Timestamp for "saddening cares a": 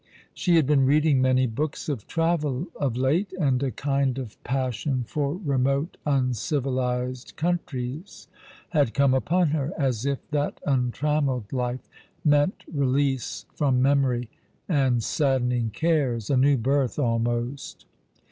15.03-16.35